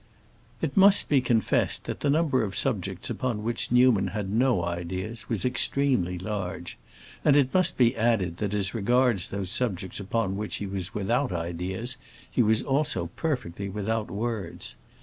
It 0.63 0.75
must 0.75 1.09
be 1.09 1.21
confessed 1.21 1.85
that 1.85 1.99
the 1.99 2.09
number 2.09 2.41
of 2.41 2.55
subjects 2.57 3.11
upon 3.11 3.43
which 3.43 3.71
Newman 3.71 4.07
had 4.07 4.31
no 4.31 4.65
ideas 4.65 5.29
was 5.29 5.45
extremely 5.45 6.17
large, 6.17 6.75
and 7.23 7.35
it 7.35 7.53
must 7.53 7.77
be 7.77 7.95
added 7.95 8.37
that 8.37 8.55
as 8.55 8.73
regards 8.73 9.27
those 9.27 9.51
subjects 9.51 9.99
upon 9.99 10.35
which 10.37 10.55
he 10.55 10.65
was 10.65 10.95
without 10.95 11.31
ideas 11.31 11.97
he 12.31 12.41
was 12.41 12.63
also 12.63 13.11
perfectly 13.15 13.69
without 13.69 14.09
words. 14.09 14.75